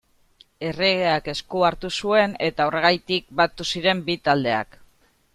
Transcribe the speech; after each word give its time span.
Erregeak 0.67 1.27
esku 1.33 1.59
hartu 1.67 1.91
zuen, 2.05 2.33
eta 2.47 2.67
horregatik 2.69 3.27
batu 3.41 3.67
ziren 3.73 4.01
bi 4.09 4.17
taldeak. 4.29 4.75